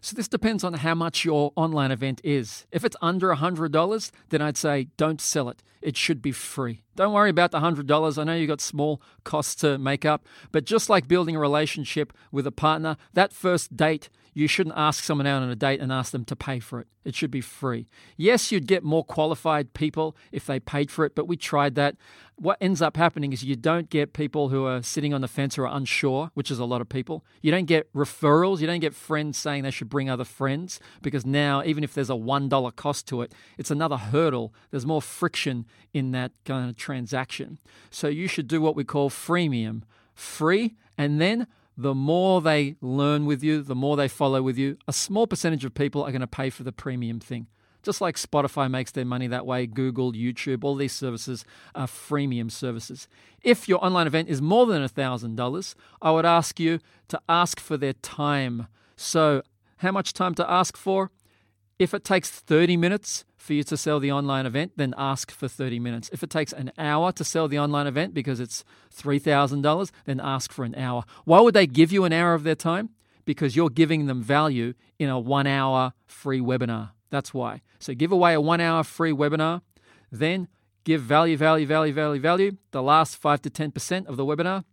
[0.02, 2.66] So this depends on how much your online event is.
[2.72, 5.62] If it's under $100, then I'd say don't sell it.
[5.82, 6.82] It should be free.
[6.96, 8.18] Don't worry about the $100.
[8.18, 12.12] I know you've got small costs to make up, but just like building a relationship
[12.32, 15.92] with a partner, that first date you shouldn't ask someone out on a date and
[15.92, 16.86] ask them to pay for it.
[17.04, 17.88] It should be free.
[18.16, 21.96] Yes, you'd get more qualified people if they paid for it, but we tried that.
[22.36, 25.58] What ends up happening is you don't get people who are sitting on the fence
[25.58, 27.24] or are unsure, which is a lot of people.
[27.42, 28.60] You don't get referrals.
[28.60, 32.10] You don't get friends saying they should bring other friends because now, even if there's
[32.10, 34.54] a $1 cost to it, it's another hurdle.
[34.70, 37.58] There's more friction in that kind of transaction.
[37.90, 39.82] So you should do what we call freemium
[40.14, 41.46] free and then
[41.80, 45.64] the more they learn with you, the more they follow with you, a small percentage
[45.64, 47.46] of people are going to pay for the premium thing.
[47.82, 52.50] Just like Spotify makes their money that way, Google, YouTube, all these services are freemium
[52.50, 53.08] services.
[53.42, 57.78] If your online event is more than $1,000, I would ask you to ask for
[57.78, 58.66] their time.
[58.96, 59.42] So,
[59.78, 61.10] how much time to ask for?
[61.80, 65.48] If it takes 30 minutes for you to sell the online event, then ask for
[65.48, 66.10] 30 minutes.
[66.12, 68.64] If it takes an hour to sell the online event because it's
[68.94, 71.04] $3,000, then ask for an hour.
[71.24, 72.90] Why would they give you an hour of their time?
[73.24, 76.90] Because you're giving them value in a one hour free webinar.
[77.08, 77.62] That's why.
[77.78, 79.62] So give away a one hour free webinar,
[80.12, 80.48] then
[80.84, 82.56] give value, value, value, value, value.
[82.72, 84.64] The last 5 to 10% of the webinar,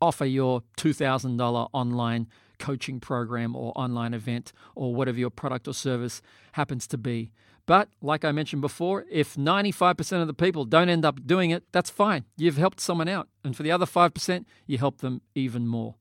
[0.00, 2.28] offer your $2,000 online
[2.58, 7.32] coaching program or online event or whatever your product or service happens to be.
[7.66, 11.64] But like I mentioned before, if 95% of the people don't end up doing it,
[11.70, 12.24] that's fine.
[12.38, 13.28] You've helped someone out.
[13.44, 15.96] And for the other 5%, you help them even more.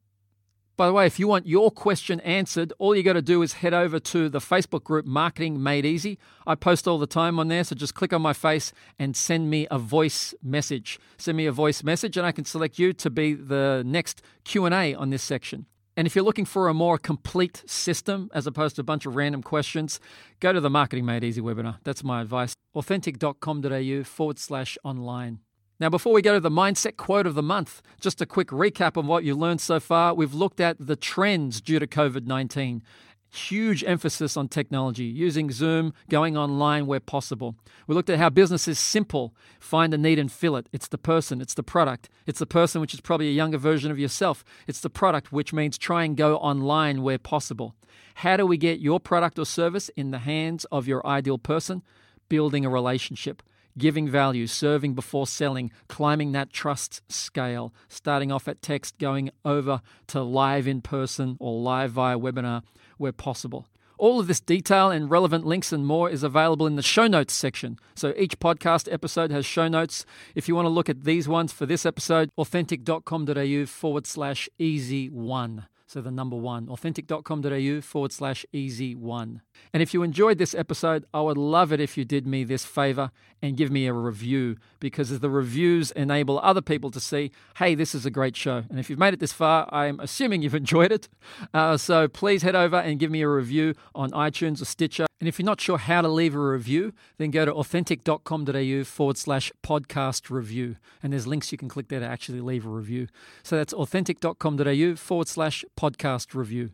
[0.78, 3.54] By the way, if you want your question answered, all you got to do is
[3.54, 6.20] head over to the Facebook group Marketing Made Easy.
[6.46, 9.50] I post all the time on there, so just click on my face and send
[9.50, 11.00] me a voice message.
[11.18, 14.94] Send me a voice message and I can select you to be the next Q&A
[14.94, 15.66] on this section.
[15.98, 19.16] And if you're looking for a more complete system as opposed to a bunch of
[19.16, 20.00] random questions,
[20.40, 21.80] go to the Marketing Made Easy webinar.
[21.84, 22.54] That's my advice.
[22.76, 25.40] Authentic.com.au forward slash online.
[25.80, 28.96] Now, before we go to the mindset quote of the month, just a quick recap
[28.96, 30.14] of what you learned so far.
[30.14, 32.84] We've looked at the trends due to COVID 19
[33.30, 37.56] huge emphasis on technology, using Zoom, going online where possible.
[37.88, 40.68] We looked at how business is simple find the need and fill it.
[40.72, 42.10] It's the person, it's the product.
[42.26, 44.44] It's the person, which is probably a younger version of yourself.
[44.68, 47.76] It's the product, which means try and go online where possible.
[48.16, 51.84] How do we get your product or service in the hands of your ideal person?
[52.30, 53.42] Building a relationship
[53.78, 59.82] giving value, serving before selling, climbing that trust scale, starting off at text, going over
[60.08, 62.64] to live in person or live via webinar
[62.98, 63.68] where possible.
[63.98, 67.34] All of this detail and relevant links and more is available in the show notes
[67.34, 67.80] section.
[67.96, 70.06] So each podcast episode has show notes.
[70.36, 75.10] If you want to look at these ones for this episode, authentic.com.au forward slash easy
[75.10, 75.66] one.
[75.88, 79.42] So the number one, authentic.com.au forward slash easy one.
[79.72, 82.66] And if you enjoyed this episode, I would love it if you did me this
[82.66, 83.10] favor
[83.42, 87.96] and give me a review because the reviews enable other people to see, hey, this
[87.96, 88.64] is a great show.
[88.70, 91.08] And if you've made it this far, I'm assuming you've enjoyed it.
[91.54, 95.07] Uh, so please head over and give me a review on iTunes or Stitcher.
[95.20, 99.18] And if you're not sure how to leave a review, then go to authentic.com.au forward
[99.18, 100.76] slash podcast review.
[101.02, 103.08] And there's links you can click there to actually leave a review.
[103.42, 106.72] So that's authentic.com.au forward slash podcast review.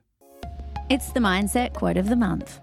[0.89, 2.59] It's the mindset quote of the month.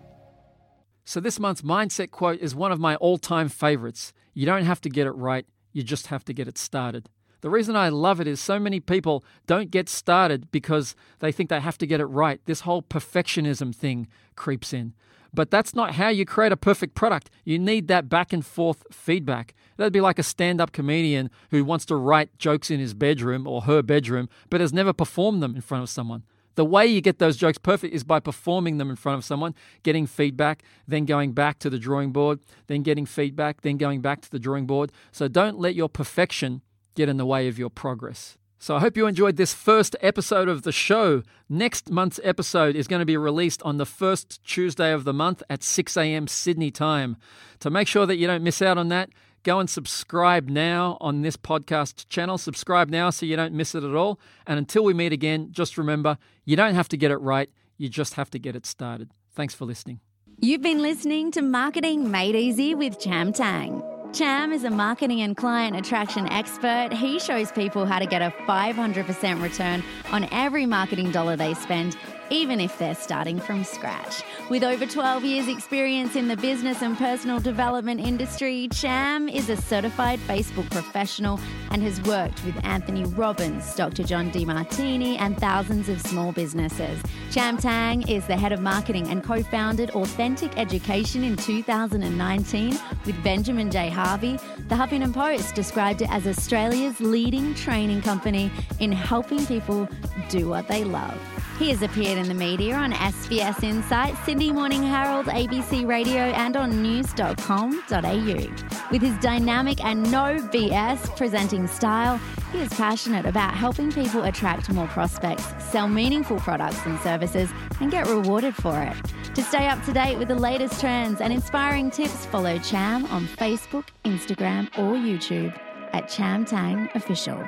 [1.05, 4.13] So, this month's mindset quote is one of my all time favorites.
[4.35, 7.09] You don't have to get it right, you just have to get it started.
[7.41, 11.49] The reason I love it is so many people don't get started because they think
[11.49, 12.41] they have to get it right.
[12.45, 14.95] This whole perfectionism thing creeps in.
[15.33, 17.31] But that's not how you create a perfect product.
[17.45, 19.55] You need that back and forth feedback.
[19.77, 23.47] That'd be like a stand up comedian who wants to write jokes in his bedroom
[23.47, 26.25] or her bedroom, but has never performed them in front of someone.
[26.57, 29.55] The way you get those jokes perfect is by performing them in front of someone,
[29.83, 34.21] getting feedback, then going back to the drawing board, then getting feedback, then going back
[34.23, 34.91] to the drawing board.
[35.13, 36.63] So don't let your perfection
[36.95, 38.37] get in the way of your progress.
[38.63, 41.23] So I hope you enjoyed this first episode of the show.
[41.49, 45.43] Next month's episode is going to be released on the first Tuesday of the month
[45.49, 46.29] at 6 a.m.
[46.29, 47.17] Sydney time.
[47.61, 49.09] To make sure that you don't miss out on that,
[49.43, 52.37] Go and subscribe now on this podcast channel.
[52.37, 54.21] Subscribe now so you don't miss it at all.
[54.47, 57.49] And until we meet again, just remember you don't have to get it right,
[57.79, 59.11] you just have to get it started.
[59.35, 60.01] Thanks for listening.
[60.39, 63.83] You've been listening to Marketing Made Easy with Cham Tang.
[64.13, 66.89] Cham is a marketing and client attraction expert.
[66.93, 71.97] He shows people how to get a 500% return on every marketing dollar they spend
[72.31, 74.23] even if they're starting from scratch.
[74.49, 79.57] With over 12 years' experience in the business and personal development industry, Cham is a
[79.57, 81.39] certified Facebook professional
[81.71, 84.03] and has worked with Anthony Robbins, Dr.
[84.05, 87.01] John Demartini, and thousands of small businesses.
[87.31, 93.23] Cham Tang is the head of marketing and co founded Authentic Education in 2019 with
[93.23, 93.89] Benjamin J.
[93.89, 94.39] Harvey.
[94.69, 99.89] The Huffington Post described it as Australia's leading training company in helping people
[100.29, 101.19] do what they love.
[101.61, 106.57] He has appeared in the media on SBS Insight, Sydney Morning Herald, ABC Radio, and
[106.57, 108.91] on news.com.au.
[108.91, 112.19] With his dynamic and no BS presenting style,
[112.51, 117.51] he is passionate about helping people attract more prospects, sell meaningful products and services,
[117.81, 118.97] and get rewarded for it.
[119.35, 123.27] To stay up to date with the latest trends and inspiring tips, follow Cham on
[123.27, 125.55] Facebook, Instagram, or YouTube
[125.93, 127.47] at Cham Tang Official.